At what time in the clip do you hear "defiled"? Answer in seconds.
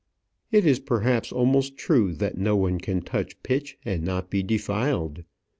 4.41-5.23